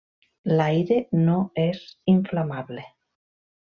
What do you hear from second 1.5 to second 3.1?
és inflamable.